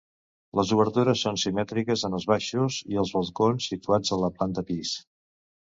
Les 0.59 0.71
obertures 0.77 1.21
són 1.25 1.37
simètriques 1.41 2.07
en 2.09 2.17
els 2.21 2.27
baixos 2.33 2.81
i 2.95 2.99
els 3.03 3.15
balcons 3.19 3.69
situats 3.75 4.19
a 4.19 4.23
la 4.25 4.35
planta 4.41 4.69
pis. 4.73 5.01